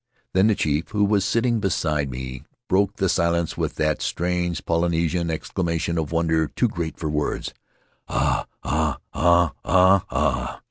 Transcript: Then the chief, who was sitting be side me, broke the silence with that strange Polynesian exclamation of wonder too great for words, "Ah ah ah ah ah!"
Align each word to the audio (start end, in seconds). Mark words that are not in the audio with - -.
Then 0.33 0.47
the 0.47 0.55
chief, 0.55 0.89
who 0.89 1.03
was 1.05 1.23
sitting 1.23 1.59
be 1.59 1.69
side 1.69 2.09
me, 2.09 2.43
broke 2.67 2.95
the 2.95 3.07
silence 3.07 3.55
with 3.55 3.75
that 3.75 4.01
strange 4.01 4.65
Polynesian 4.65 5.29
exclamation 5.29 5.99
of 5.99 6.11
wonder 6.11 6.47
too 6.47 6.69
great 6.69 6.97
for 6.97 7.07
words, 7.07 7.53
"Ah 8.07 8.47
ah 8.63 8.97
ah 9.13 9.53
ah 9.63 10.05
ah!" 10.09 10.59